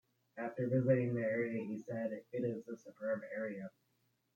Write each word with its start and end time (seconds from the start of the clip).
After 0.35 0.67
visiting 0.67 1.13
the 1.13 1.21
area 1.21 1.63
he 1.63 1.77
said: 1.77 2.23
It 2.31 2.43
is 2.43 2.67
a 2.67 2.75
superb 2.75 3.21
area. 3.37 3.69